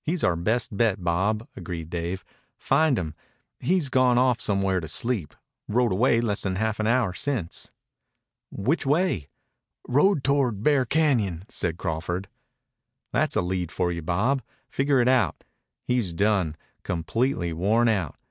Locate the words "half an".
6.56-6.86